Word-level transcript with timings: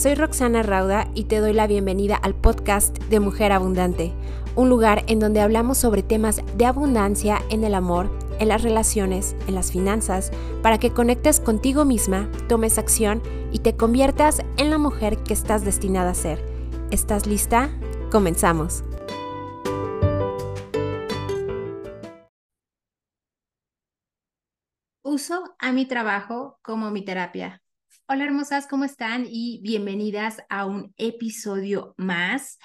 soy 0.00 0.14
Roxana 0.14 0.62
Rauda 0.62 1.10
y 1.14 1.24
te 1.24 1.40
doy 1.40 1.52
la 1.52 1.66
bienvenida 1.66 2.16
al 2.16 2.34
podcast 2.34 2.96
de 3.10 3.20
Mujer 3.20 3.52
Abundante, 3.52 4.14
un 4.56 4.70
lugar 4.70 5.04
en 5.08 5.18
donde 5.18 5.42
hablamos 5.42 5.76
sobre 5.76 6.02
temas 6.02 6.40
de 6.56 6.64
abundancia 6.64 7.42
en 7.50 7.64
el 7.64 7.74
amor, 7.74 8.10
en 8.38 8.48
las 8.48 8.62
relaciones, 8.62 9.36
en 9.46 9.54
las 9.54 9.70
finanzas, 9.70 10.30
para 10.62 10.78
que 10.78 10.94
conectes 10.94 11.38
contigo 11.38 11.84
misma, 11.84 12.30
tomes 12.48 12.78
acción 12.78 13.22
y 13.52 13.58
te 13.58 13.76
conviertas 13.76 14.40
en 14.56 14.70
la 14.70 14.78
mujer 14.78 15.22
que 15.22 15.34
estás 15.34 15.66
destinada 15.66 16.12
a 16.12 16.14
ser. 16.14 16.42
¿Estás 16.90 17.26
lista? 17.26 17.68
Comenzamos. 18.10 18.82
Uso 25.02 25.54
a 25.58 25.72
mi 25.72 25.84
trabajo 25.84 26.58
como 26.62 26.90
mi 26.90 27.04
terapia. 27.04 27.60
Hola 28.12 28.24
hermosas, 28.24 28.66
¿cómo 28.66 28.84
están? 28.84 29.24
Y 29.24 29.60
bienvenidas 29.62 30.42
a 30.48 30.66
un 30.66 30.92
episodio 30.96 31.94
más. 31.96 32.58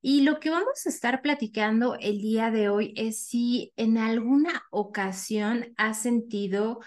Y 0.00 0.22
lo 0.22 0.40
que 0.40 0.48
vamos 0.48 0.86
a 0.86 0.88
estar 0.88 1.20
platicando 1.20 1.96
el 2.00 2.22
día 2.22 2.50
de 2.50 2.70
hoy 2.70 2.94
es 2.96 3.26
si 3.26 3.74
en 3.76 3.98
alguna 3.98 4.62
ocasión 4.70 5.74
has 5.76 6.00
sentido 6.00 6.80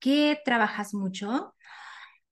que 0.00 0.38
trabajas 0.44 0.92
mucho, 0.92 1.54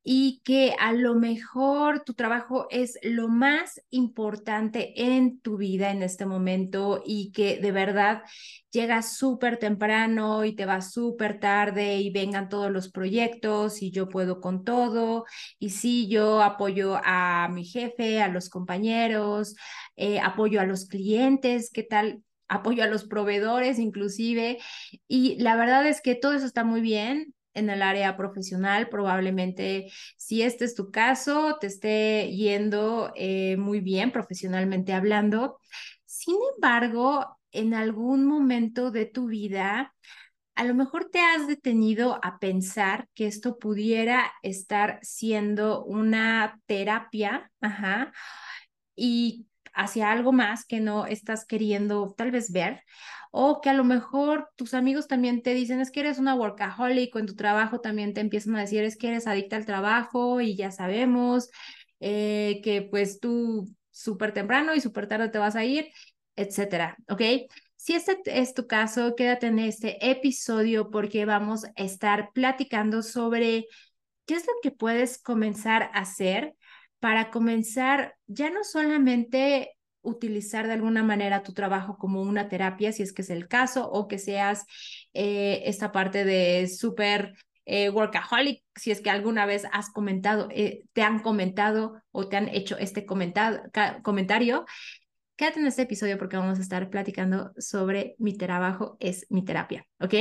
y 0.05 0.43
que 0.45 0.75
a 0.79 0.93
lo 0.93 1.15
mejor 1.15 2.05
tu 2.05 2.13
trabajo 2.15 2.67
es 2.71 2.99
lo 3.03 3.29
más 3.29 3.81
importante 3.91 4.93
en 5.03 5.41
tu 5.41 5.57
vida 5.57 5.91
en 5.91 6.03
este 6.03 6.27
momento 6.27 7.03
y 7.05 7.33
que 7.33 7.57
de 7.57 7.73
verdad 7.73 8.23
llegas 8.71 9.17
súper 9.17 9.59
temprano 9.59 10.45
y 10.45 10.55
te 10.55 10.67
vas 10.67 10.93
súper 10.93 11.41
tarde 11.41 11.97
y 12.01 12.11
vengan 12.11 12.49
todos 12.49 12.71
los 12.71 12.91
proyectos 12.91 13.83
y 13.83 13.91
yo 13.91 14.09
puedo 14.09 14.41
con 14.41 14.65
todo 14.65 15.25
y 15.59 15.71
sí, 15.71 16.09
yo 16.09 16.43
apoyo 16.43 17.01
a 17.03 17.49
mi 17.51 17.65
jefe, 17.65 18.21
a 18.23 18.29
los 18.29 18.51
compañeros, 18.51 19.55
eh, 19.97 20.21
apoyo 20.21 20.61
a 20.61 20.67
los 20.67 20.87
clientes, 20.87 21.71
¿qué 21.73 21.83
tal? 21.83 22.23
apoyo 22.47 22.85
a 22.85 22.87
los 22.87 23.05
proveedores 23.05 23.79
inclusive 23.79 24.59
y 25.09 25.37
la 25.43 25.57
verdad 25.57 25.87
es 25.87 26.01
que 26.03 26.15
todo 26.15 26.35
eso 26.35 26.47
está 26.47 26.63
muy 26.63 26.81
bien, 26.83 27.34
en 27.55 27.71
el 27.71 27.83
área 27.83 28.17
profesional, 28.17 28.89
probablemente 28.89 29.91
si 30.17 30.43
este 30.43 30.65
es 30.65 30.75
tu 30.75 30.91
caso, 30.91 31.57
te 31.61 31.69
esté 31.69 32.31
yendo 32.31 33.13
eh, 33.15 33.57
muy 33.57 33.81
bien 33.81 34.13
profesionalmente 34.13 34.93
hablando. 34.93 35.59
Sin 36.05 36.37
embargo, 36.55 37.39
en 37.53 37.75
algún 37.75 38.27
momento 38.27 38.91
de 38.91 39.07
tu 39.07 39.29
vida, 39.29 39.95
a 40.55 40.65
lo 40.65 40.75
mejor 40.75 41.11
te 41.11 41.21
has 41.21 41.47
detenido 41.47 42.19
a 42.23 42.39
pensar 42.39 43.09
que 43.15 43.27
esto 43.27 43.59
pudiera 43.59 44.33
estar 44.43 44.99
siendo 45.03 45.85
una 45.85 46.61
terapia, 46.67 47.51
ajá, 47.61 48.13
y 48.97 49.47
hacia 49.75 50.11
algo 50.13 50.33
más 50.33 50.65
que 50.65 50.81
no 50.81 51.07
estás 51.07 51.45
queriendo 51.45 52.15
tal 52.17 52.31
vez 52.31 52.53
ver 52.53 52.83
o 53.31 53.61
que 53.61 53.69
a 53.69 53.75
lo 53.75 53.85
mejor 53.85 54.49
tus 54.57 54.75
amigos 54.75 55.09
también 55.09 55.43
te 55.43 55.55
dicen 55.55 55.81
es 55.81 55.91
que 55.91 56.01
eres 56.01 56.19
una 56.19 56.35
workaholic 56.37 57.15
o 57.17 57.19
en 57.19 57.27
tu 57.27 57.35
trabajo 57.35 57.81
también 57.81 58.15
te 58.15 58.21
empiezan 58.21 58.55
a 58.57 58.61
decir 58.61 58.85
es 58.85 58.97
que 58.97 59.09
eres 59.09 59.27
adicta 59.27 59.57
al 59.57 59.67
trabajo 59.67 60.41
y 60.41 60.57
ya 60.57 60.71
sabemos 60.71 61.51
eh, 62.01 62.61
que 62.63 62.83
pues 62.83 63.19
tú 63.19 63.69
súper 63.91 64.33
temprano 64.33 64.75
y 64.75 64.81
súper 64.81 65.07
tarde 65.09 65.29
te 65.29 65.39
vas 65.39 65.57
a 65.57 65.65
ir, 65.65 65.89
etcétera, 66.37 66.97
¿ok? 67.09 67.23
Si 67.77 67.95
este 67.95 68.19
es 68.27 68.55
tu 68.55 68.67
caso, 68.67 69.15
quédate 69.15 69.47
en 69.49 69.59
este 69.59 70.11
episodio 70.11 70.91
porque 70.91 71.25
vamos 71.25 71.65
a 71.65 71.71
estar 71.77 72.31
platicando 72.33 73.03
sobre 73.03 73.67
qué 74.27 74.35
es 74.35 74.47
lo 74.47 74.53
que 74.63 74.71
puedes 74.71 75.21
comenzar 75.23 75.91
a 75.93 76.01
hacer 76.01 76.55
para 77.05 77.31
comenzar 77.31 78.17
ya 78.27 78.49
no 78.49 78.65
solamente 78.65 79.77
utilizar 80.01 80.67
de 80.67 80.73
alguna 80.73 81.03
manera 81.03 81.43
tu 81.43 81.53
trabajo 81.53 81.99
como 81.99 82.23
una 82.23 82.49
terapia, 82.49 82.93
si 82.93 83.03
es 83.03 83.13
que 83.13 83.21
es 83.21 83.29
el 83.29 83.47
caso, 83.47 83.91
o 83.91 84.09
que 84.09 84.19
seas 84.19 84.65
eh, 85.13 85.65
esta 85.67 85.93
parte 85.93 86.25
de 86.25 86.67
súper 86.67 87.35
eh, 87.67 87.91
workaholic, 87.91 88.63
si 88.75 88.91
es 88.91 89.03
que 89.03 89.11
alguna 89.11 89.45
vez 89.45 89.67
has 89.71 89.91
comentado, 89.91 90.49
eh, 90.51 90.85
te 90.95 91.03
han 91.03 91.19
comentado 91.19 92.01
o 92.11 92.27
te 92.27 92.39
han 92.39 92.49
hecho 92.49 92.79
este 92.79 93.05
comentario. 93.05 94.65
Quédate 95.37 95.61
en 95.61 95.67
este 95.67 95.83
episodio 95.83 96.17
porque 96.17 96.39
vamos 96.39 96.59
a 96.59 96.63
estar 96.63 96.89
platicando 96.89 97.53
sobre 97.59 98.15
mi 98.17 98.35
trabajo 98.39 98.97
es 98.99 99.27
mi 99.29 99.45
terapia, 99.45 99.87
¿ok? 100.01 100.15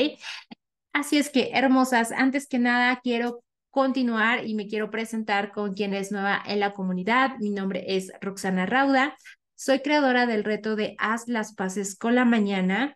Así 0.91 1.17
es 1.17 1.29
que, 1.29 1.51
hermosas, 1.53 2.11
antes 2.11 2.45
que 2.45 2.59
nada 2.59 2.99
quiero 3.01 3.41
continuar 3.73 4.45
y 4.45 4.53
me 4.53 4.67
quiero 4.67 4.91
presentar 4.91 5.51
con 5.51 5.73
quien 5.73 5.95
es 5.95 6.11
nueva 6.11 6.39
en 6.45 6.59
la 6.59 6.73
comunidad. 6.73 7.39
Mi 7.39 7.49
nombre 7.49 7.83
es 7.87 8.11
Roxana 8.21 8.67
Rauda. 8.67 9.17
Soy 9.55 9.79
creadora 9.79 10.27
del 10.27 10.43
reto 10.43 10.75
de 10.75 10.95
Haz 10.99 11.27
las 11.27 11.55
paces 11.55 11.97
con 11.97 12.13
la 12.13 12.23
mañana. 12.23 12.95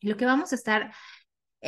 Lo 0.00 0.16
que 0.16 0.24
vamos 0.24 0.52
a 0.52 0.54
estar 0.54 0.94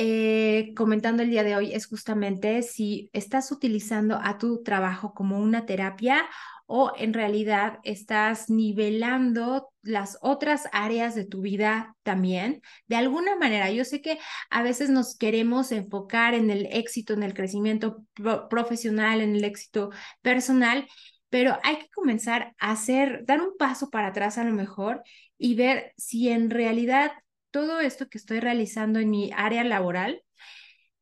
eh, 0.01 0.73
comentando 0.77 1.25
el 1.25 1.31
día 1.31 1.43
de 1.43 1.57
hoy 1.57 1.73
es 1.73 1.87
justamente 1.87 2.63
si 2.63 3.11
estás 3.13 3.51
utilizando 3.51 4.21
a 4.23 4.39
tu 4.39 4.63
trabajo 4.63 5.13
como 5.13 5.41
una 5.41 5.67
terapia 5.67 6.25
o 6.67 6.93
en 6.97 7.15
realidad 7.15 7.81
estás 7.83 8.49
nivelando 8.49 9.71
las 9.83 10.19
otras 10.21 10.69
áreas 10.71 11.17
de 11.17 11.25
tu 11.25 11.41
vida 11.41 11.97
también. 12.05 12.63
De 12.87 12.95
alguna 12.95 13.37
manera, 13.37 13.73
yo 13.73 13.85
sé 13.85 14.01
que 14.01 14.21
a 14.51 14.63
veces 14.63 14.89
nos 14.89 15.17
queremos 15.17 15.73
enfocar 15.73 16.35
en 16.35 16.51
el 16.51 16.67
éxito, 16.71 17.15
en 17.15 17.25
el 17.25 17.35
crecimiento 17.35 18.05
profesional, 18.49 19.21
en 19.21 19.35
el 19.35 19.45
éxito 19.45 19.91
personal 20.23 20.87
pero 21.31 21.59
hay 21.63 21.77
que 21.77 21.91
comenzar 21.91 22.55
a 22.59 22.73
hacer, 22.73 23.25
dar 23.27 23.43
un 23.43 23.57
paso 23.59 23.91
para 23.91 24.09
atrás 24.09 24.39
a 24.39 24.45
lo 24.45 24.53
mejor 24.53 25.03
y 25.37 25.55
ver 25.57 25.93
si 25.97 26.31
en 26.31 26.51
realidad 26.51 27.13
todo 27.51 27.81
esto 27.81 28.09
que 28.09 28.19
estoy 28.19 28.41
realizando 28.41 28.99
en 28.99 29.11
mi 29.11 29.31
área 29.35 29.65
laboral 29.65 30.23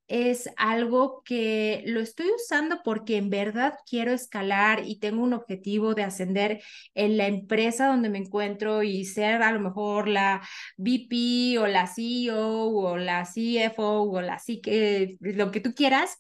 es 0.09 0.49
algo 0.57 1.23
que 1.25 1.83
lo 1.87 2.01
estoy 2.01 2.27
usando 2.31 2.81
porque 2.85 3.17
en 3.17 3.29
verdad 3.29 3.75
quiero 3.89 4.13
escalar 4.13 4.83
y 4.87 5.01
tengo 5.01 5.23
un 5.23 5.33
objetivo 5.33 5.95
de 5.95 6.05
ascender 6.05 6.63
en 6.95 7.17
la 7.17 7.27
empresa 7.27 7.89
donde 7.89 8.09
me 8.09 8.19
encuentro 8.19 8.83
y 8.85 9.05
ser 9.05 9.43
a 9.43 9.51
lo 9.51 9.61
mejor 9.61 10.09
la 10.09 10.47
VP 10.77 11.59
o 11.59 11.67
la 11.67 11.89
CEO 11.89 12.69
o 12.69 12.97
la 12.97 13.25
CFO 13.25 14.03
o 14.03 14.21
la 14.21 14.39
C 14.39 14.61
lo 15.21 15.51
que 15.51 15.61
tú 15.61 15.75
quieras, 15.75 16.19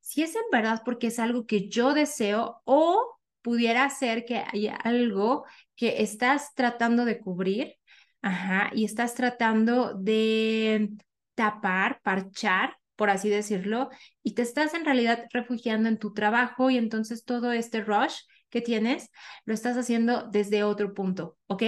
si 0.00 0.22
es 0.22 0.34
en 0.36 0.42
verdad 0.52 0.82
porque 0.84 1.06
es 1.06 1.18
algo 1.18 1.46
que 1.46 1.68
yo 1.68 1.94
deseo 1.94 2.60
o 2.64 3.18
pudiera 3.40 3.88
ser 3.90 4.24
que 4.24 4.44
haya 4.52 4.76
algo 4.76 5.44
que 5.74 6.02
estás 6.02 6.54
tratando 6.54 7.04
de 7.04 7.18
cubrir, 7.18 7.76
ajá, 8.22 8.70
y 8.74 8.84
estás 8.84 9.14
tratando 9.14 9.94
de 9.94 10.90
tapar, 11.34 12.00
parchar, 12.02 12.76
por 12.96 13.10
así 13.10 13.28
decirlo, 13.28 13.90
y 14.22 14.34
te 14.34 14.42
estás 14.42 14.74
en 14.74 14.84
realidad 14.84 15.26
refugiando 15.32 15.88
en 15.88 15.98
tu 15.98 16.12
trabajo 16.14 16.70
y 16.70 16.78
entonces 16.78 17.24
todo 17.24 17.52
este 17.52 17.82
rush 17.82 18.14
que 18.50 18.60
tienes 18.60 19.10
lo 19.44 19.54
estás 19.54 19.76
haciendo 19.76 20.28
desde 20.30 20.62
otro 20.62 20.94
punto, 20.94 21.38
¿ok? 21.46 21.62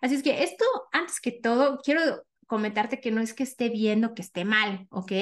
Así 0.00 0.16
es 0.16 0.22
que 0.22 0.42
esto, 0.42 0.64
antes 0.92 1.20
que 1.20 1.32
todo, 1.32 1.78
quiero 1.82 2.25
comentarte 2.46 3.00
que 3.00 3.10
no 3.10 3.20
es 3.20 3.34
que 3.34 3.42
esté 3.42 3.68
bien 3.68 4.04
o 4.04 4.14
que 4.14 4.22
esté 4.22 4.44
mal, 4.44 4.86
¿ok? 4.90 5.12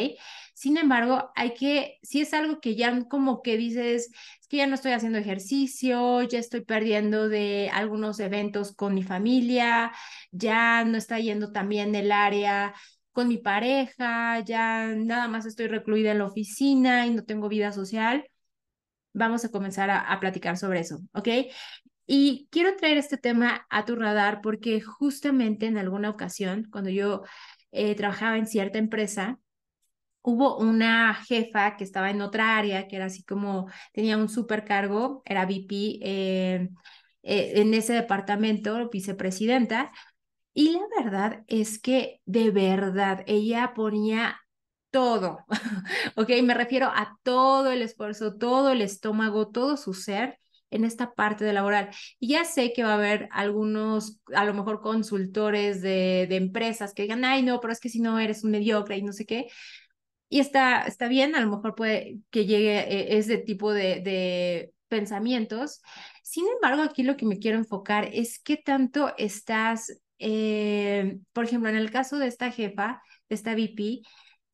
Sin 0.55 0.77
embargo, 0.77 1.31
hay 1.35 1.55
que, 1.55 1.99
si 2.03 2.21
es 2.21 2.33
algo 2.35 2.61
que 2.61 2.77
ya 2.77 3.07
como 3.09 3.43
que 3.43 3.57
dices, 3.57 4.11
es 4.41 4.47
que 4.49 4.59
ya 4.59 4.67
no 4.67 4.75
estoy 4.75 4.93
haciendo 4.93 5.19
ejercicio, 5.19 6.23
ya 6.23 6.39
estoy 6.39 6.61
perdiendo 6.63 7.29
de 7.29 7.71
algunos 7.73 8.21
eventos 8.21 8.75
con 8.75 8.95
mi 8.95 9.03
familia, 9.03 9.93
ya 10.31 10.85
no 10.85 10.97
está 10.99 11.19
yendo 11.19 11.53
también 11.53 11.95
el 11.95 12.13
área 12.13 12.75
con 13.13 13.29
mi 13.29 13.39
pareja, 13.39 14.41
ya 14.41 14.87
nada 14.89 15.29
más 15.29 15.47
estoy 15.47 15.69
recluida 15.69 16.13
en 16.13 16.19
la 16.19 16.27
oficina 16.27 17.07
y 17.07 17.11
no 17.15 17.25
tengo 17.25 17.49
vida 17.49 17.73
social. 17.73 18.27
Vamos 19.15 19.45
a 19.45 19.51
comenzar 19.51 19.91
a, 19.91 20.01
a 20.01 20.21
platicar 20.21 20.57
sobre 20.59 20.81
eso, 20.81 21.01
¿ok? 21.15 21.29
Y 22.07 22.49
quiero 22.51 22.77
traer 22.77 22.99
este 22.99 23.17
tema 23.17 23.67
a 23.71 23.85
tu 23.85 23.97
radar 23.97 24.41
porque 24.43 24.81
justamente 24.81 25.67
en 25.67 25.79
alguna 25.79 26.11
ocasión, 26.11 26.69
cuando 26.71 26.91
yo 26.91 27.23
eh, 27.73 27.95
trabajaba 27.95 28.37
en 28.37 28.47
cierta 28.47 28.79
empresa, 28.79 29.39
hubo 30.23 30.59
una 30.59 31.15
jefa 31.15 31.77
que 31.77 31.85
estaba 31.85 32.11
en 32.11 32.23
otra 32.23 32.57
área, 32.59 32.89
que 32.89 32.97
era 32.97 33.07
así 33.07 33.25
como, 33.25 33.69
tenía 33.93 34.17
un 34.17 34.29
supercargo, 34.29 35.23
era 35.25 35.45
VP 35.47 35.99
eh, 36.03 36.71
eh, 37.23 37.53
en 37.57 37.75
ese 37.75 37.95
departamento, 37.95 38.89
vicepresidenta, 38.91 39.93
y 40.55 40.73
la 40.73 41.05
verdad 41.05 41.45
es 41.49 41.79
que 41.81 42.21
de 42.27 42.51
verdad 42.51 43.25
ella 43.27 43.73
ponía 43.75 44.41
todo, 44.91 45.45
¿ok? 46.17 46.31
Me 46.43 46.55
refiero 46.55 46.87
a 46.87 47.19
todo 47.23 47.71
el 47.71 47.83
esfuerzo, 47.83 48.37
todo 48.37 48.71
el 48.71 48.83
estómago, 48.83 49.49
todo 49.51 49.77
su 49.77 49.95
ser 49.95 50.39
en 50.71 50.85
esta 50.85 51.15
parte 51.15 51.45
de 51.45 51.53
laboral. 51.53 51.91
Y 52.19 52.29
ya 52.29 52.45
sé 52.45 52.73
que 52.73 52.83
va 52.85 52.93
a 52.93 52.95
haber 52.95 53.29
algunos, 53.33 54.21
a 54.35 54.45
lo 54.45 54.55
mejor 54.55 54.81
consultores 54.81 55.83
de, 55.83 56.27
de 56.29 56.37
empresas 56.37 56.95
que 56.95 57.03
digan, 57.03 57.25
ay, 57.25 57.43
no, 57.43 57.61
pero 57.61 57.73
es 57.73 57.81
que 57.81 57.89
si 57.89 58.01
no 58.01 58.19
eres 58.19 58.45
un 58.45 58.51
mediocre 58.51 58.97
y 58.97 59.03
no 59.03 59.13
sé 59.13 59.27
qué. 59.27 59.47
Y 60.29 60.41
está, 60.41 60.83
está 60.83 61.09
bien, 61.09 61.37
a 61.37 61.41
lo 61.41 61.49
mejor 61.49 61.75
puede 61.75 62.19
que 62.31 62.47
llegue 62.47 62.79
eh, 62.81 63.19
ese 63.19 63.39
tipo 63.39 63.73
de, 63.73 64.01
de 64.01 64.73
pensamientos. 64.89 65.81
Sin 66.23 66.45
embargo, 66.49 66.83
aquí 66.83 67.03
lo 67.03 67.17
que 67.17 67.27
me 67.27 67.39
quiero 67.39 67.59
enfocar 67.59 68.09
es 68.13 68.41
qué 68.41 68.57
tanto 68.57 69.13
estás, 69.19 70.01
eh, 70.19 71.19
por 71.33 71.45
ejemplo, 71.45 71.69
en 71.71 71.77
el 71.77 71.91
caso 71.91 72.19
de 72.19 72.27
esta 72.27 72.51
jefa, 72.51 73.03
de 73.29 73.35
esta 73.37 73.55
VP, 73.55 74.03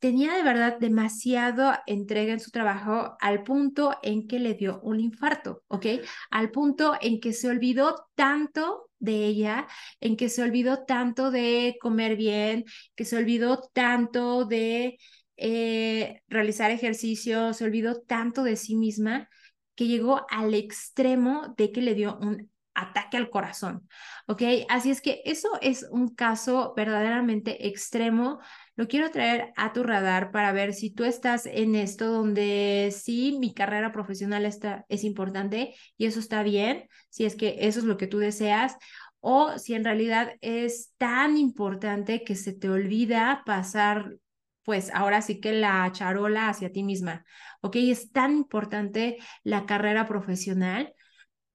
tenía 0.00 0.34
de 0.34 0.42
verdad 0.42 0.78
demasiado 0.80 1.74
entrega 1.86 2.32
en 2.32 2.40
su 2.40 2.50
trabajo 2.50 3.16
al 3.20 3.44
punto 3.44 3.96
en 4.02 4.26
que 4.26 4.40
le 4.40 4.54
dio 4.54 4.80
un 4.82 4.98
infarto, 4.98 5.62
¿ok? 5.68 5.86
Al 6.30 6.50
punto 6.50 6.94
en 7.00 7.20
que 7.20 7.32
se 7.32 7.48
olvidó 7.48 8.08
tanto 8.14 8.90
de 8.98 9.26
ella, 9.26 9.68
en 10.00 10.16
que 10.16 10.28
se 10.28 10.42
olvidó 10.42 10.84
tanto 10.84 11.30
de 11.30 11.76
comer 11.80 12.16
bien, 12.16 12.64
que 12.96 13.04
se 13.04 13.16
olvidó 13.16 13.70
tanto 13.72 14.46
de 14.46 14.98
eh, 15.36 16.22
realizar 16.28 16.70
ejercicio, 16.70 17.52
se 17.52 17.64
olvidó 17.64 18.00
tanto 18.00 18.42
de 18.42 18.56
sí 18.56 18.76
misma 18.76 19.28
que 19.74 19.86
llegó 19.86 20.26
al 20.30 20.54
extremo 20.54 21.54
de 21.56 21.72
que 21.72 21.82
le 21.82 21.94
dio 21.94 22.18
un 22.20 22.50
ataque 22.74 23.16
al 23.16 23.30
corazón, 23.30 23.88
¿ok? 24.26 24.42
Así 24.68 24.90
es 24.90 25.00
que 25.00 25.22
eso 25.24 25.48
es 25.60 25.86
un 25.90 26.14
caso 26.14 26.72
verdaderamente 26.76 27.68
extremo 27.68 28.40
lo 28.80 28.88
quiero 28.88 29.10
traer 29.10 29.52
a 29.56 29.74
tu 29.74 29.82
radar 29.82 30.30
para 30.30 30.52
ver 30.52 30.72
si 30.72 30.88
tú 30.88 31.04
estás 31.04 31.44
en 31.44 31.74
esto 31.74 32.06
donde 32.10 32.90
sí, 32.96 33.36
mi 33.38 33.52
carrera 33.52 33.92
profesional 33.92 34.46
está, 34.46 34.86
es 34.88 35.04
importante 35.04 35.74
y 35.98 36.06
eso 36.06 36.18
está 36.18 36.42
bien, 36.42 36.88
si 37.10 37.26
es 37.26 37.36
que 37.36 37.58
eso 37.60 37.80
es 37.80 37.84
lo 37.84 37.98
que 37.98 38.06
tú 38.06 38.16
deseas, 38.16 38.78
o 39.20 39.58
si 39.58 39.74
en 39.74 39.84
realidad 39.84 40.30
es 40.40 40.94
tan 40.96 41.36
importante 41.36 42.24
que 42.24 42.34
se 42.36 42.54
te 42.54 42.70
olvida 42.70 43.42
pasar, 43.44 44.16
pues 44.64 44.90
ahora 44.94 45.20
sí 45.20 45.40
que 45.40 45.52
la 45.52 45.86
charola 45.92 46.48
hacia 46.48 46.72
ti 46.72 46.82
misma, 46.82 47.26
¿ok? 47.60 47.76
Es 47.76 48.12
tan 48.12 48.34
importante 48.34 49.18
la 49.42 49.66
carrera 49.66 50.08
profesional. 50.08 50.94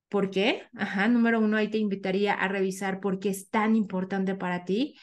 ¿Por 0.10 0.30
qué? 0.30 0.68
Ajá, 0.78 1.08
número 1.08 1.40
uno, 1.40 1.58
ahí 1.58 1.70
te 1.70 1.80
invitaría 1.80 2.34
a 2.36 2.48
revisar 2.48 3.00
por 3.00 3.20
qué 3.20 3.30
es 3.30 3.50
tan 3.50 3.76
importante 3.76 4.36
para 4.36 4.64
ti 4.64 4.96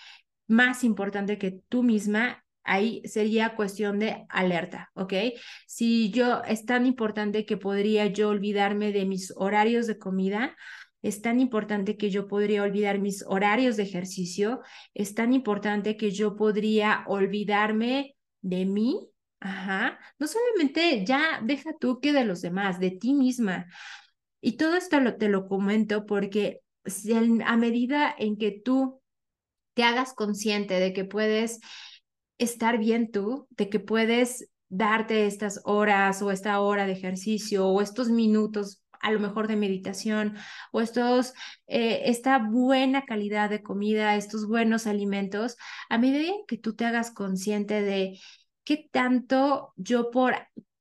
más 0.46 0.84
importante 0.84 1.38
que 1.38 1.60
tú 1.68 1.82
misma, 1.82 2.44
ahí 2.64 3.02
sería 3.04 3.56
cuestión 3.56 3.98
de 3.98 4.26
alerta, 4.28 4.90
¿ok? 4.94 5.14
Si 5.66 6.10
yo 6.10 6.42
es 6.44 6.64
tan 6.64 6.86
importante 6.86 7.44
que 7.44 7.56
podría 7.56 8.06
yo 8.06 8.28
olvidarme 8.28 8.92
de 8.92 9.04
mis 9.04 9.32
horarios 9.36 9.86
de 9.86 9.98
comida, 9.98 10.56
es 11.02 11.20
tan 11.20 11.40
importante 11.40 11.96
que 11.96 12.10
yo 12.10 12.28
podría 12.28 12.62
olvidar 12.62 13.00
mis 13.00 13.24
horarios 13.26 13.76
de 13.76 13.82
ejercicio, 13.82 14.60
es 14.94 15.14
tan 15.14 15.32
importante 15.32 15.96
que 15.96 16.12
yo 16.12 16.36
podría 16.36 17.04
olvidarme 17.08 18.16
de 18.40 18.64
mí, 18.66 19.08
ajá, 19.40 19.98
no 20.18 20.28
solamente 20.28 21.04
ya 21.04 21.40
deja 21.42 21.72
tú 21.78 22.00
que 22.00 22.12
de 22.12 22.24
los 22.24 22.40
demás, 22.40 22.78
de 22.78 22.92
ti 22.92 23.14
misma. 23.14 23.66
Y 24.40 24.56
todo 24.56 24.76
esto 24.76 25.00
lo, 25.00 25.16
te 25.16 25.28
lo 25.28 25.48
comento 25.48 26.06
porque 26.06 26.60
si 26.84 27.12
a 27.14 27.56
medida 27.56 28.14
en 28.16 28.36
que 28.36 28.52
tú 28.52 29.01
te 29.74 29.84
hagas 29.84 30.14
consciente 30.14 30.74
de 30.74 30.92
que 30.92 31.04
puedes 31.04 31.60
estar 32.38 32.78
bien 32.78 33.10
tú, 33.10 33.46
de 33.50 33.68
que 33.68 33.80
puedes 33.80 34.48
darte 34.68 35.26
estas 35.26 35.60
horas 35.64 36.22
o 36.22 36.30
esta 36.30 36.60
hora 36.60 36.86
de 36.86 36.92
ejercicio 36.92 37.66
o 37.66 37.80
estos 37.80 38.08
minutos 38.08 38.82
a 39.00 39.10
lo 39.10 39.20
mejor 39.20 39.48
de 39.48 39.56
meditación 39.56 40.36
o 40.70 40.80
estos, 40.80 41.34
eh, 41.66 42.02
esta 42.06 42.38
buena 42.38 43.04
calidad 43.04 43.50
de 43.50 43.62
comida, 43.62 44.16
estos 44.16 44.46
buenos 44.46 44.86
alimentos, 44.86 45.56
a 45.90 45.98
medida 45.98 46.32
que 46.46 46.56
tú 46.56 46.74
te 46.74 46.84
hagas 46.84 47.10
consciente 47.10 47.82
de 47.82 48.18
qué 48.64 48.88
tanto 48.90 49.72
yo 49.76 50.10
por 50.10 50.36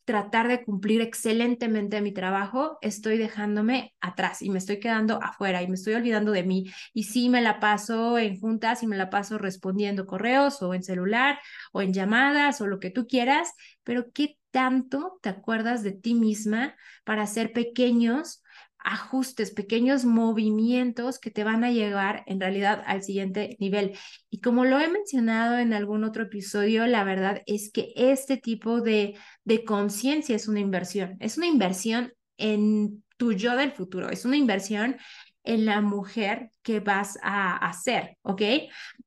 tratar 0.05 0.47
de 0.47 0.63
cumplir 0.63 1.01
excelentemente 1.01 2.01
mi 2.01 2.11
trabajo, 2.13 2.77
estoy 2.81 3.17
dejándome 3.17 3.93
atrás 4.01 4.41
y 4.41 4.49
me 4.49 4.57
estoy 4.57 4.79
quedando 4.79 5.21
afuera 5.21 5.61
y 5.61 5.67
me 5.67 5.75
estoy 5.75 5.93
olvidando 5.93 6.31
de 6.31 6.43
mí. 6.43 6.71
Y 6.93 7.03
sí 7.03 7.29
me 7.29 7.41
la 7.41 7.59
paso 7.59 8.17
en 8.17 8.39
juntas 8.39 8.83
y 8.83 8.87
me 8.87 8.97
la 8.97 9.09
paso 9.09 9.37
respondiendo 9.37 10.05
correos 10.05 10.61
o 10.61 10.73
en 10.73 10.83
celular 10.83 11.39
o 11.71 11.81
en 11.81 11.93
llamadas 11.93 12.61
o 12.61 12.67
lo 12.67 12.79
que 12.79 12.91
tú 12.91 13.07
quieras, 13.07 13.53
pero 13.83 14.11
¿qué 14.11 14.37
tanto 14.51 15.19
te 15.21 15.29
acuerdas 15.29 15.83
de 15.83 15.93
ti 15.93 16.13
misma 16.13 16.75
para 17.03 17.23
hacer 17.23 17.53
pequeños 17.53 18.40
ajustes, 18.83 19.51
pequeños 19.51 20.05
movimientos 20.05 21.19
que 21.19 21.31
te 21.31 21.43
van 21.43 21.63
a 21.63 21.71
llevar 21.71 22.23
en 22.27 22.39
realidad 22.39 22.83
al 22.85 23.03
siguiente 23.03 23.55
nivel. 23.59 23.97
Y 24.29 24.41
como 24.41 24.65
lo 24.65 24.79
he 24.79 24.87
mencionado 24.87 25.57
en 25.57 25.73
algún 25.73 26.03
otro 26.03 26.23
episodio, 26.23 26.87
la 26.87 27.03
verdad 27.03 27.41
es 27.45 27.71
que 27.71 27.93
este 27.95 28.37
tipo 28.37 28.81
de, 28.81 29.17
de 29.43 29.63
conciencia 29.63 30.35
es 30.35 30.47
una 30.47 30.59
inversión, 30.59 31.17
es 31.19 31.37
una 31.37 31.47
inversión 31.47 32.13
en 32.37 33.03
tu 33.17 33.33
yo 33.33 33.55
del 33.55 33.71
futuro, 33.71 34.09
es 34.09 34.25
una 34.25 34.37
inversión 34.37 34.97
en 35.43 35.65
la 35.65 35.81
mujer 35.81 36.51
que 36.61 36.79
vas 36.79 37.17
a 37.23 37.57
hacer, 37.57 38.17
¿ok? 38.21 38.41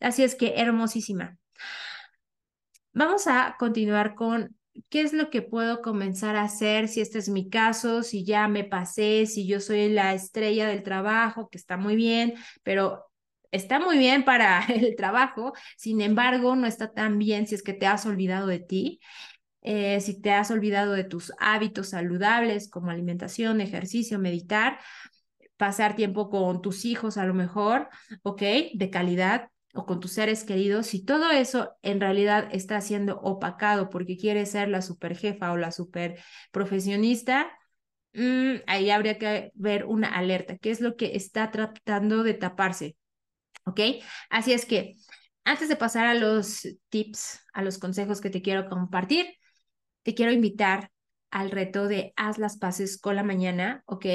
Así 0.01 0.23
es 0.23 0.35
que 0.35 0.55
hermosísima. 0.57 1.37
Vamos 2.93 3.27
a 3.27 3.57
continuar 3.59 4.15
con 4.15 4.57
¿qué 4.89 5.03
es 5.03 5.13
lo 5.13 5.31
que 5.31 5.43
puedo 5.43 5.83
comenzar 5.83 6.37
a 6.37 6.43
hacer 6.43 6.89
si 6.89 7.01
este 7.01 7.19
es 7.19 7.29
mi 7.29 7.49
caso, 7.49 8.03
si 8.03 8.25
ya 8.25 8.49
me 8.49 8.65
pasé, 8.65 9.27
si 9.27 9.47
yo 9.47 9.61
soy 9.61 9.89
la 9.89 10.15
estrella 10.15 10.69
del 10.69 10.83
trabajo, 10.83 11.49
que 11.49 11.59
está 11.59 11.77
muy 11.77 11.97
bien, 11.97 12.35
pero 12.63 13.05
está 13.53 13.79
muy 13.81 13.99
bien 13.99 14.25
para 14.25 14.65
el 14.69 14.97
trabajo, 14.97 15.53
sin 15.77 16.01
embargo, 16.01 16.57
no 16.57 16.67
está 16.67 16.93
tan 16.93 17.19
bien 17.19 17.47
si 17.47 17.55
es 17.55 17.63
que 17.63 17.75
te 17.75 17.87
has 17.87 18.07
olvidado 18.07 18.47
de 18.47 18.61
ti. 18.61 19.01
Eh, 19.67 20.01
si 20.03 20.21
te 20.21 20.31
has 20.31 20.51
olvidado 20.51 20.93
de 20.93 21.05
tus 21.05 21.33
hábitos 21.39 21.91
saludables 21.91 22.69
como 22.69 22.91
alimentación, 22.91 23.63
ejercicio, 23.63 24.19
meditar, 24.19 24.79
pasar 25.57 25.97
tiempo 25.97 26.29
con 26.29 26.61
tus 26.61 26.85
hijos 26.85 27.17
a 27.17 27.25
lo 27.25 27.33
mejor, 27.33 27.89
¿ok? 28.23 28.43
De 28.75 28.91
calidad, 28.91 29.49
o 29.75 29.87
con 29.87 30.01
tus 30.01 30.13
seres 30.13 30.45
queridos, 30.45 30.87
si 30.87 31.05
todo 31.05 31.31
eso 31.31 31.73
en 31.83 32.01
realidad 32.01 32.49
está 32.53 32.81
siendo 32.81 33.21
opacado 33.21 33.91
porque 33.91 34.17
quieres 34.17 34.53
ser 34.53 34.69
la 34.69 34.83
super 34.83 35.17
jefa 35.17 35.53
o 35.53 35.57
la 35.57 35.73
super 35.73 36.19
profesionista, 36.53 37.51
mm, 38.15 38.63
ahí 38.67 38.91
habría 38.91 39.19
que 39.19 39.51
ver 39.55 39.85
una 39.85 40.09
alerta, 40.09 40.57
qué 40.59 40.71
es 40.71 40.81
lo 40.81 40.97
que 40.97 41.17
está 41.17 41.51
tratando 41.51 42.23
de 42.23 42.35
taparse. 42.35 42.97
¿Ok? 43.67 43.81
Así 44.31 44.53
es 44.53 44.67
que 44.67 44.95
antes 45.45 45.69
de 45.69 45.77
pasar 45.77 46.07
a 46.07 46.15
los 46.15 46.67
tips, 46.91 47.41
a 47.53 47.63
los 47.63 47.79
consejos 47.79 48.21
que 48.21 48.31
te 48.31 48.43
quiero 48.43 48.69
compartir, 48.69 49.27
te 50.03 50.15
quiero 50.15 50.33
invitar 50.33 50.91
al 51.31 51.51
reto 51.51 51.89
de 51.89 52.13
haz 52.17 52.39
las 52.39 52.59
paces 52.59 52.99
con 52.99 53.17
la 53.17 53.25
mañana, 53.25 53.83
¿ok? 53.87 54.07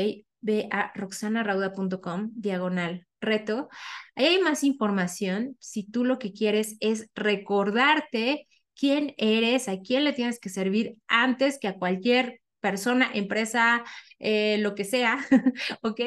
Ve 0.41 0.67
a 0.71 0.91
roxanarauda.com, 0.95 2.31
diagonal 2.33 3.07
reto. 3.21 3.69
Ahí 4.15 4.25
hay 4.25 4.41
más 4.41 4.63
información 4.63 5.57
si 5.59 5.83
tú 5.83 6.05
lo 6.05 6.19
que 6.19 6.33
quieres 6.33 6.77
es 6.79 7.09
recordarte 7.15 8.47
quién 8.75 9.13
eres, 9.17 9.67
a 9.67 9.79
quién 9.79 10.03
le 10.03 10.13
tienes 10.13 10.39
que 10.39 10.49
servir 10.49 10.95
antes 11.07 11.59
que 11.59 11.67
a 11.67 11.75
cualquier 11.75 12.39
persona, 12.61 13.09
empresa, 13.13 13.83
eh, 14.19 14.57
lo 14.59 14.75
que 14.75 14.85
sea, 14.85 15.19
¿ok? 15.81 16.01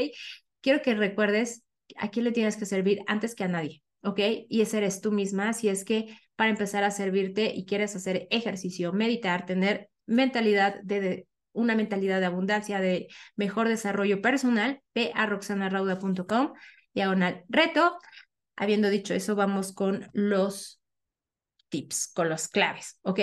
Quiero 0.61 0.83
que 0.83 0.95
recuerdes 0.95 1.65
a 1.97 2.11
quién 2.11 2.25
le 2.25 2.33
tienes 2.33 2.57
que 2.57 2.67
servir 2.67 3.03
antes 3.07 3.35
que 3.35 3.45
a 3.45 3.49
nadie, 3.49 3.83
¿ok? 4.03 4.21
Y 4.49 4.62
ese 4.62 4.79
eres 4.79 5.01
tú 5.01 5.12
misma, 5.12 5.53
si 5.53 5.69
es 5.69 5.85
que 5.85 6.17
para 6.37 6.51
empezar 6.51 6.85
a 6.85 6.91
servirte 6.91 7.53
y 7.55 7.67
quieres 7.67 7.95
hacer 7.95 8.27
ejercicio, 8.31 8.93
meditar, 8.93 9.47
tener 9.47 9.91
mentalidad 10.07 10.81
de, 10.83 11.27
una 11.52 11.75
mentalidad 11.75 12.21
de 12.21 12.26
abundancia, 12.26 12.80
de 12.80 13.09
mejor 13.37 13.68
desarrollo 13.68 14.21
personal, 14.23 14.82
ve 14.94 15.12
a 15.14 15.26
roxanarauda.com 15.26 16.52
diagonal 16.94 17.44
reto. 17.49 17.99
Habiendo 18.56 18.90
dicho 18.90 19.14
eso, 19.14 19.35
vamos 19.35 19.73
con 19.73 20.09
los 20.12 20.80
tips, 21.68 22.12
con 22.14 22.28
los 22.28 22.49
claves, 22.49 22.99
¿ok? 23.02 23.21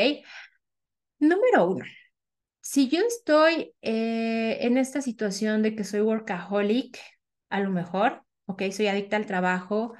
Número 1.19 1.67
uno, 1.67 1.85
si 2.61 2.89
yo 2.89 2.99
estoy 3.01 3.73
eh, 3.81 4.57
en 4.61 4.77
esta 4.77 5.01
situación 5.01 5.61
de 5.61 5.75
que 5.75 5.83
soy 5.83 6.01
workaholic, 6.01 6.99
a 7.49 7.59
lo 7.61 7.69
mejor, 7.69 8.23
¿ok? 8.45 8.63
Soy 8.71 8.87
adicta 8.87 9.17
al 9.17 9.25
trabajo, 9.25 9.93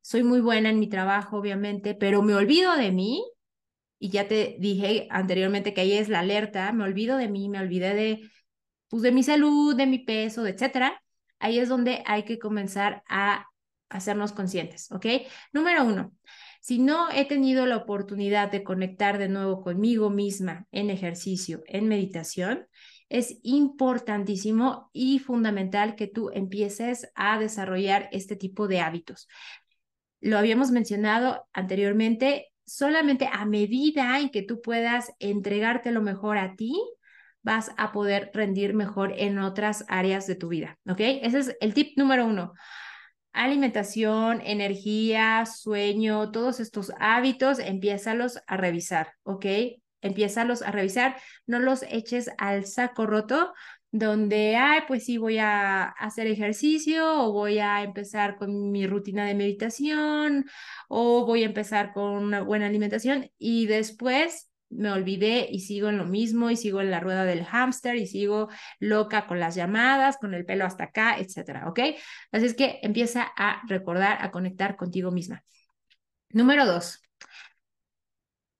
soy 0.00 0.22
muy 0.22 0.40
buena 0.40 0.70
en 0.70 0.78
mi 0.78 0.88
trabajo, 0.88 1.36
obviamente, 1.36 1.94
pero 1.94 2.22
me 2.22 2.34
olvido 2.34 2.76
de 2.76 2.90
mí, 2.90 3.24
y 4.00 4.10
ya 4.10 4.26
te 4.26 4.56
dije 4.58 5.06
anteriormente 5.10 5.74
que 5.74 5.82
ahí 5.82 5.92
es 5.92 6.08
la 6.08 6.20
alerta, 6.20 6.72
me 6.72 6.82
olvido 6.82 7.16
de 7.18 7.28
mí, 7.28 7.48
me 7.48 7.60
olvidé 7.60 7.94
de, 7.94 8.30
pues, 8.88 9.02
de 9.02 9.12
mi 9.12 9.22
salud, 9.22 9.76
de 9.76 9.86
mi 9.86 10.00
peso, 10.00 10.46
etcétera 10.46 11.00
ahí 11.40 11.58
es 11.58 11.68
donde 11.68 12.04
hay 12.06 12.24
que 12.24 12.38
comenzar 12.38 13.02
a 13.08 13.46
hacernos 13.88 14.32
conscientes, 14.32 14.92
¿ok? 14.92 15.06
Número 15.52 15.84
uno, 15.84 16.12
si 16.60 16.78
no 16.78 17.10
he 17.10 17.24
tenido 17.24 17.66
la 17.66 17.78
oportunidad 17.78 18.52
de 18.52 18.62
conectar 18.62 19.18
de 19.18 19.28
nuevo 19.28 19.62
conmigo 19.62 20.10
misma 20.10 20.66
en 20.70 20.90
ejercicio, 20.90 21.62
en 21.66 21.88
meditación, 21.88 22.68
es 23.08 23.40
importantísimo 23.42 24.90
y 24.92 25.18
fundamental 25.18 25.96
que 25.96 26.06
tú 26.06 26.30
empieces 26.32 27.10
a 27.16 27.40
desarrollar 27.40 28.08
este 28.12 28.36
tipo 28.36 28.68
de 28.68 28.80
hábitos. 28.80 29.26
Lo 30.20 30.38
habíamos 30.38 30.70
mencionado 30.70 31.48
anteriormente, 31.52 32.49
solamente 32.70 33.28
a 33.32 33.44
medida 33.46 34.20
en 34.20 34.30
que 34.30 34.42
tú 34.42 34.62
puedas 34.62 35.12
entregarte 35.18 35.90
lo 35.90 36.02
mejor 36.02 36.38
a 36.38 36.54
ti, 36.54 36.80
vas 37.42 37.72
a 37.76 37.90
poder 37.90 38.30
rendir 38.32 38.74
mejor 38.74 39.12
en 39.16 39.40
otras 39.40 39.84
áreas 39.88 40.28
de 40.28 40.36
tu 40.36 40.48
vida, 40.48 40.78
¿ok? 40.88 41.00
Ese 41.00 41.40
es 41.40 41.56
el 41.60 41.74
tip 41.74 41.98
número 41.98 42.26
uno. 42.26 42.52
Alimentación, 43.32 44.40
energía, 44.44 45.46
sueño, 45.46 46.30
todos 46.30 46.60
estos 46.60 46.92
hábitos, 47.00 47.58
empiézalos 47.58 48.38
a 48.46 48.56
revisar, 48.56 49.14
¿ok? 49.24 49.46
Empiézalos 50.00 50.62
a 50.62 50.70
revisar, 50.70 51.16
no 51.46 51.58
los 51.58 51.82
eches 51.82 52.30
al 52.38 52.66
saco 52.66 53.04
roto, 53.04 53.52
donde, 53.92 54.56
ay, 54.56 54.82
pues 54.86 55.04
sí, 55.04 55.18
voy 55.18 55.38
a 55.38 55.84
hacer 55.84 56.26
ejercicio 56.26 57.24
o 57.24 57.32
voy 57.32 57.58
a 57.58 57.82
empezar 57.82 58.36
con 58.36 58.70
mi 58.70 58.86
rutina 58.86 59.26
de 59.26 59.34
meditación 59.34 60.46
o 60.88 61.26
voy 61.26 61.42
a 61.42 61.46
empezar 61.46 61.92
con 61.92 62.12
una 62.24 62.42
buena 62.42 62.66
alimentación 62.66 63.30
y 63.38 63.66
después 63.66 64.50
me 64.70 64.92
olvidé 64.92 65.48
y 65.50 65.60
sigo 65.60 65.88
en 65.88 65.98
lo 65.98 66.06
mismo 66.06 66.50
y 66.50 66.56
sigo 66.56 66.80
en 66.80 66.90
la 66.92 67.00
rueda 67.00 67.24
del 67.24 67.44
hámster 67.44 67.96
y 67.96 68.06
sigo 68.06 68.48
loca 68.78 69.26
con 69.26 69.40
las 69.40 69.56
llamadas, 69.56 70.16
con 70.18 70.32
el 70.34 70.46
pelo 70.46 70.64
hasta 70.64 70.84
acá, 70.84 71.18
etcétera, 71.18 71.68
¿ok? 71.68 71.80
Así 72.30 72.46
es 72.46 72.54
que 72.54 72.78
empieza 72.82 73.26
a 73.36 73.62
recordar, 73.66 74.18
a 74.20 74.30
conectar 74.30 74.76
contigo 74.76 75.10
misma. 75.10 75.42
Número 76.28 76.64
dos, 76.64 77.02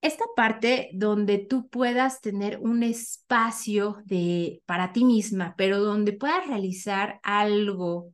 esta 0.01 0.25
parte 0.37 0.91
donde 0.95 1.39
tú 1.39 1.69
puedas 1.69 2.21
tener 2.21 2.59
un 2.59 2.83
espacio 2.83 4.03
de, 4.05 4.63
para 4.67 4.93
ti 4.93 5.05
misma, 5.05 5.55
pero 5.57 5.81
donde 5.81 6.13
puedas 6.13 6.47
realizar 6.47 7.21
algo 7.23 8.13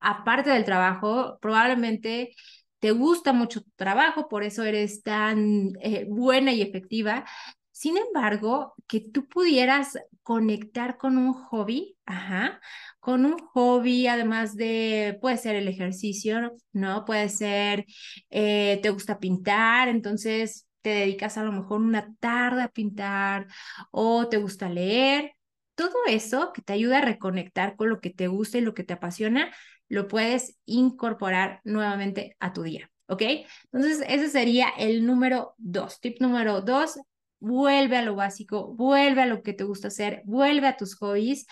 aparte 0.00 0.50
del 0.50 0.64
trabajo, 0.64 1.38
probablemente 1.40 2.34
te 2.80 2.90
gusta 2.90 3.32
mucho 3.32 3.62
tu 3.62 3.70
trabajo, 3.76 4.28
por 4.28 4.42
eso 4.42 4.64
eres 4.64 5.02
tan 5.02 5.72
eh, 5.80 6.04
buena 6.08 6.52
y 6.52 6.62
efectiva. 6.62 7.24
Sin 7.70 7.96
embargo, 7.96 8.74
que 8.86 9.00
tú 9.00 9.28
pudieras 9.28 9.98
conectar 10.22 10.98
con 10.98 11.16
un 11.16 11.32
hobby, 11.32 11.96
ajá, 12.06 12.60
con 13.00 13.24
un 13.24 13.38
hobby, 13.38 14.06
además 14.08 14.56
de, 14.56 15.18
puede 15.20 15.36
ser 15.36 15.56
el 15.56 15.68
ejercicio, 15.68 16.52
¿no? 16.72 17.04
Puede 17.04 17.28
ser, 17.28 17.86
eh, 18.30 18.80
te 18.82 18.90
gusta 18.90 19.18
pintar, 19.18 19.88
entonces 19.88 20.66
te 20.82 20.90
dedicas 20.90 21.38
a 21.38 21.44
lo 21.44 21.52
mejor 21.52 21.80
una 21.80 22.14
tarde 22.20 22.62
a 22.62 22.68
pintar 22.68 23.46
o 23.90 24.28
te 24.28 24.38
gusta 24.38 24.68
leer, 24.68 25.32
todo 25.74 25.94
eso 26.06 26.52
que 26.52 26.62
te 26.62 26.72
ayuda 26.74 26.98
a 26.98 27.02
reconectar 27.02 27.76
con 27.76 27.88
lo 27.88 28.00
que 28.00 28.10
te 28.10 28.28
gusta 28.28 28.58
y 28.58 28.60
lo 28.60 28.74
que 28.74 28.84
te 28.84 28.92
apasiona, 28.92 29.52
lo 29.88 30.08
puedes 30.08 30.58
incorporar 30.64 31.60
nuevamente 31.64 32.36
a 32.40 32.52
tu 32.52 32.62
día, 32.62 32.90
¿ok? 33.06 33.22
Entonces, 33.72 34.04
ese 34.08 34.28
sería 34.28 34.68
el 34.78 35.06
número 35.06 35.54
dos. 35.58 36.00
Tip 36.00 36.20
número 36.20 36.60
dos, 36.62 36.98
vuelve 37.40 37.96
a 37.96 38.02
lo 38.02 38.14
básico, 38.14 38.74
vuelve 38.74 39.22
a 39.22 39.26
lo 39.26 39.42
que 39.42 39.52
te 39.52 39.64
gusta 39.64 39.88
hacer, 39.88 40.22
vuelve 40.24 40.66
a 40.68 40.76
tus 40.76 40.94
hobbies. 40.96 41.46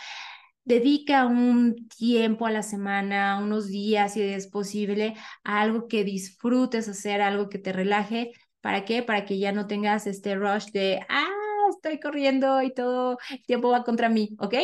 Dedica 0.65 1.27
un 1.27 1.89
tiempo 1.89 2.47
a 2.47 2.51
la 2.51 2.63
semana, 2.63 3.39
unos 3.39 3.69
días, 3.69 4.13
si 4.15 4.23
es 4.23 4.47
posible, 4.47 5.15
a 5.43 5.61
algo 5.63 5.89
que 5.89 6.05
disfrutes 6.05 6.89
hacer, 6.89 7.23
algo 7.23 7.49
que 7.49 7.59
te 7.59 7.73
relaje, 7.73 8.33
¿Para 8.61 8.85
qué? 8.85 9.03
Para 9.03 9.25
que 9.25 9.39
ya 9.39 9.53
no 9.53 9.67
tengas 9.67 10.07
este 10.07 10.35
rush 10.35 10.67
de, 10.73 11.01
ah, 11.09 11.27
estoy 11.71 12.01
corriendo 12.01 12.63
y 12.63 12.73
todo 12.75 13.19
el 13.31 13.43
tiempo 13.45 13.71
va 13.71 13.85
contra 13.85 14.09
mí, 14.09 14.37
¿ok? 14.39 14.55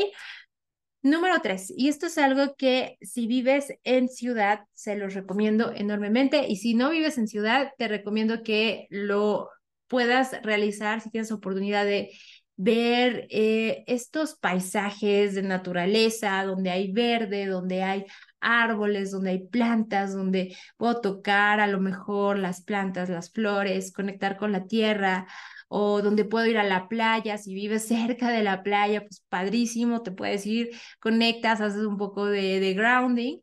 Número 1.02 1.36
tres, 1.40 1.72
y 1.76 1.88
esto 1.88 2.06
es 2.06 2.18
algo 2.18 2.56
que 2.56 2.98
si 3.00 3.28
vives 3.28 3.72
en 3.84 4.08
ciudad, 4.08 4.64
se 4.72 4.96
los 4.96 5.14
recomiendo 5.14 5.72
enormemente, 5.72 6.48
y 6.48 6.56
si 6.56 6.74
no 6.74 6.90
vives 6.90 7.16
en 7.16 7.28
ciudad, 7.28 7.70
te 7.78 7.86
recomiendo 7.86 8.42
que 8.42 8.88
lo 8.90 9.50
puedas 9.86 10.42
realizar 10.42 11.00
si 11.00 11.10
tienes 11.10 11.30
oportunidad 11.30 11.84
de 11.84 12.10
ver 12.56 13.26
eh, 13.30 13.84
estos 13.86 14.34
paisajes 14.36 15.34
de 15.34 15.42
naturaleza, 15.42 16.42
donde 16.44 16.70
hay 16.70 16.90
verde, 16.92 17.46
donde 17.46 17.82
hay 17.82 18.06
árboles, 18.40 19.10
donde 19.10 19.30
hay 19.30 19.46
plantas, 19.48 20.14
donde 20.14 20.56
puedo 20.76 21.00
tocar 21.00 21.60
a 21.60 21.66
lo 21.66 21.80
mejor 21.80 22.38
las 22.38 22.62
plantas, 22.62 23.08
las 23.10 23.30
flores, 23.30 23.92
conectar 23.92 24.36
con 24.38 24.52
la 24.52 24.66
tierra, 24.66 25.26
o 25.68 26.00
donde 26.02 26.24
puedo 26.24 26.46
ir 26.46 26.58
a 26.58 26.64
la 26.64 26.88
playa, 26.88 27.38
si 27.38 27.54
vives 27.54 27.86
cerca 27.88 28.30
de 28.30 28.42
la 28.42 28.62
playa, 28.62 29.00
pues 29.02 29.22
padrísimo, 29.28 30.02
te 30.02 30.12
puedes 30.12 30.46
ir, 30.46 30.70
conectas, 31.00 31.60
haces 31.60 31.82
un 31.84 31.96
poco 31.98 32.26
de, 32.26 32.60
de 32.60 32.74
grounding. 32.74 33.40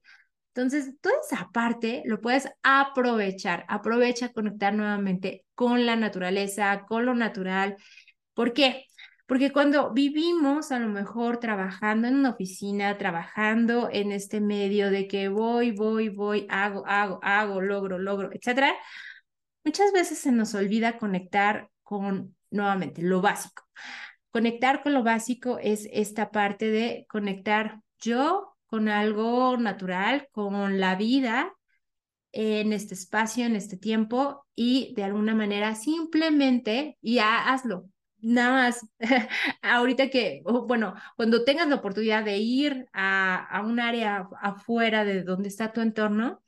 Entonces, 0.55 0.93
toda 1.01 1.15
esa 1.27 1.49
parte 1.51 2.03
lo 2.05 2.21
puedes 2.21 2.47
aprovechar, 2.63 3.65
aprovecha 3.69 4.31
conectar 4.31 4.73
nuevamente 4.73 5.45
con 5.55 5.85
la 5.85 5.95
naturaleza, 5.95 6.85
con 6.87 7.05
lo 7.05 7.15
natural. 7.15 7.75
¿Por 8.33 8.53
qué? 8.53 8.85
Porque 9.25 9.51
cuando 9.51 9.93
vivimos 9.93 10.71
a 10.71 10.79
lo 10.79 10.89
mejor 10.89 11.37
trabajando 11.39 12.07
en 12.07 12.15
una 12.15 12.31
oficina, 12.31 12.97
trabajando 12.97 13.89
en 13.91 14.11
este 14.11 14.41
medio 14.41 14.91
de 14.91 15.07
que 15.07 15.29
voy, 15.29 15.71
voy, 15.71 16.09
voy, 16.09 16.45
hago, 16.49 16.83
hago, 16.85 17.19
hago, 17.23 17.61
logro, 17.61 17.99
logro, 17.99 18.29
etcétera, 18.33 18.75
muchas 19.63 19.91
veces 19.93 20.19
se 20.19 20.31
nos 20.31 20.53
olvida 20.55 20.97
conectar 20.97 21.69
con 21.83 22.35
nuevamente 22.51 23.01
lo 23.01 23.21
básico. 23.21 23.63
Conectar 24.31 24.83
con 24.83 24.93
lo 24.93 25.03
básico 25.03 25.57
es 25.59 25.87
esta 25.91 26.31
parte 26.31 26.69
de 26.69 27.05
conectar 27.09 27.81
yo 27.99 28.57
con 28.65 28.89
algo 28.89 29.55
natural, 29.57 30.27
con 30.31 30.79
la 30.79 30.95
vida 30.95 31.53
en 32.31 32.73
este 32.73 32.95
espacio, 32.95 33.45
en 33.45 33.55
este 33.55 33.77
tiempo 33.77 34.45
y 34.55 34.93
de 34.95 35.03
alguna 35.03 35.35
manera 35.35 35.75
simplemente, 35.75 36.97
ya 37.01 37.53
hazlo, 37.53 37.85
nada 38.23 38.51
más, 38.51 38.87
ahorita 39.61 40.09
que, 40.09 40.41
bueno, 40.43 40.95
cuando 41.15 41.43
tengas 41.43 41.67
la 41.67 41.75
oportunidad 41.75 42.23
de 42.23 42.37
ir 42.37 42.87
a, 42.93 43.61
un 43.65 43.79
área 43.79 44.27
afuera 44.41 45.05
de 45.05 45.23
donde 45.23 45.49
está 45.49 45.73
tu 45.73 45.81
entorno, 45.81 46.41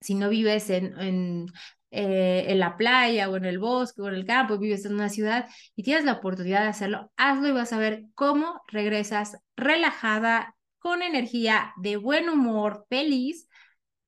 si 0.00 0.14
no 0.14 0.28
vives 0.28 0.70
en, 0.70 0.98
en, 1.00 1.46
eh, 1.90 2.44
en 2.48 2.60
la 2.60 2.76
playa 2.76 3.28
o 3.30 3.36
en 3.36 3.44
el 3.44 3.58
bosque 3.58 4.02
o 4.02 4.08
en 4.08 4.14
el 4.14 4.26
campo, 4.26 4.58
vives 4.58 4.84
en 4.84 4.94
una 4.94 5.08
ciudad 5.08 5.48
y 5.74 5.82
tienes 5.82 6.04
la 6.04 6.14
oportunidad 6.14 6.62
de 6.62 6.68
hacerlo, 6.68 7.10
hazlo 7.16 7.48
y 7.48 7.52
vas 7.52 7.72
a 7.72 7.78
ver 7.78 8.04
cómo 8.14 8.62
regresas 8.68 9.38
relajada, 9.56 10.54
con 10.78 11.02
energía, 11.02 11.72
de 11.78 11.96
buen 11.96 12.28
humor, 12.28 12.86
feliz 12.88 13.48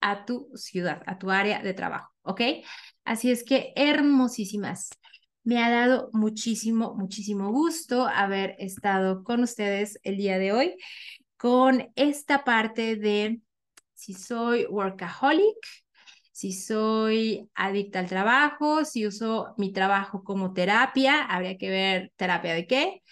a 0.01 0.25
tu 0.25 0.49
ciudad, 0.55 1.03
a 1.07 1.19
tu 1.19 1.31
área 1.31 1.61
de 1.61 1.75
trabajo, 1.75 2.13
¿ok? 2.23 2.41
Así 3.05 3.33
es 3.33 3.43
que 3.43 3.73
hermosísimas. 3.75 4.91
Me 5.49 5.65
ha 5.65 5.71
dado 5.71 6.11
muchísimo, 6.13 6.95
muchísimo 6.95 7.51
gusto 7.51 8.07
haber 8.07 8.55
estado 8.59 9.25
con 9.25 9.43
ustedes 9.43 9.99
el 10.03 10.19
día 10.19 10.39
de 10.39 10.53
hoy 10.53 10.77
con 11.39 11.91
esta 11.97 12.45
parte 12.45 12.97
de 12.97 13.41
si 13.95 14.13
soy 14.13 14.67
workaholic, 14.67 15.57
si 16.33 16.53
soy 16.53 17.49
adicta 17.55 18.01
al 18.01 18.11
trabajo, 18.11 18.85
si 18.85 19.07
uso 19.07 19.55
mi 19.57 19.73
trabajo 19.73 20.23
como 20.23 20.53
terapia, 20.53 21.23
habría 21.25 21.57
que 21.57 21.71
ver 21.71 22.13
terapia 22.17 22.53
de 22.53 22.67
qué. 22.67 23.03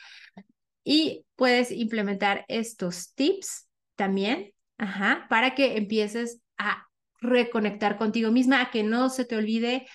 Y 0.84 1.24
puedes 1.36 1.70
implementar 1.70 2.44
estos 2.48 3.14
tips 3.14 3.66
también, 3.94 4.52
ajá, 4.76 5.24
para 5.30 5.54
que 5.54 5.78
empieces 5.78 6.42
a 6.58 6.86
reconectar 7.18 7.96
contigo 7.96 8.30
misma, 8.30 8.60
a 8.60 8.70
que 8.70 8.82
no 8.82 9.08
se 9.08 9.24
te 9.24 9.36
olvide 9.36 9.86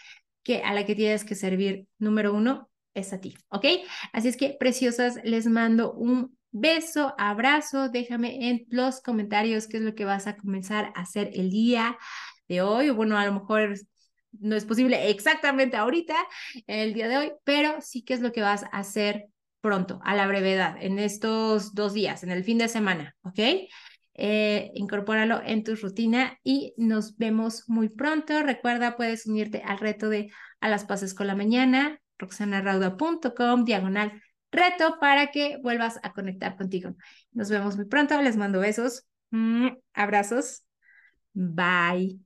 que 0.43 0.61
a 0.63 0.73
la 0.73 0.85
que 0.85 0.95
tienes 0.95 1.23
que 1.23 1.35
servir, 1.35 1.87
número 1.97 2.33
uno, 2.33 2.69
es 2.93 3.13
a 3.13 3.21
ti, 3.21 3.35
¿ok? 3.49 3.65
Así 4.11 4.27
es 4.27 4.37
que, 4.37 4.55
preciosas, 4.59 5.19
les 5.23 5.47
mando 5.47 5.93
un 5.93 6.37
beso, 6.51 7.15
abrazo, 7.17 7.89
déjame 7.89 8.49
en 8.49 8.65
los 8.69 9.01
comentarios 9.01 9.67
qué 9.67 9.77
es 9.77 9.83
lo 9.83 9.95
que 9.95 10.05
vas 10.05 10.27
a 10.27 10.35
comenzar 10.35 10.91
a 10.95 11.01
hacer 11.01 11.31
el 11.33 11.49
día 11.49 11.97
de 12.47 12.61
hoy. 12.61 12.89
Bueno, 12.89 13.17
a 13.17 13.25
lo 13.25 13.33
mejor 13.33 13.73
no 14.39 14.55
es 14.55 14.65
posible 14.65 15.09
exactamente 15.09 15.77
ahorita, 15.77 16.15
el 16.67 16.93
día 16.93 17.07
de 17.07 17.17
hoy, 17.17 17.31
pero 17.43 17.79
sí 17.81 18.03
qué 18.03 18.13
es 18.13 18.21
lo 18.21 18.31
que 18.31 18.41
vas 18.41 18.63
a 18.63 18.79
hacer 18.79 19.27
pronto, 19.61 19.99
a 20.03 20.15
la 20.15 20.27
brevedad, 20.27 20.75
en 20.81 20.99
estos 20.99 21.75
dos 21.75 21.93
días, 21.93 22.23
en 22.23 22.31
el 22.31 22.43
fin 22.43 22.57
de 22.57 22.67
semana, 22.67 23.15
¿ok? 23.21 23.39
Eh, 24.13 24.71
incorpóralo 24.75 25.41
en 25.43 25.63
tu 25.63 25.75
rutina 25.75 26.37
y 26.43 26.73
nos 26.77 27.17
vemos 27.17 27.63
muy 27.67 27.89
pronto. 27.89 28.41
Recuerda, 28.43 28.97
puedes 28.97 29.25
unirte 29.25 29.61
al 29.65 29.79
reto 29.79 30.09
de 30.09 30.31
A 30.59 30.69
las 30.69 30.85
Pases 30.85 31.13
con 31.13 31.27
la 31.27 31.35
Mañana, 31.35 31.99
roxanarauda.com, 32.17 33.65
diagonal 33.65 34.21
reto 34.51 34.97
para 34.99 35.31
que 35.31 35.57
vuelvas 35.61 35.99
a 36.03 36.13
conectar 36.13 36.57
contigo. 36.57 36.95
Nos 37.31 37.49
vemos 37.49 37.77
muy 37.77 37.85
pronto, 37.85 38.21
les 38.21 38.37
mando 38.37 38.59
besos, 38.59 39.05
abrazos, 39.93 40.63
bye. 41.33 42.19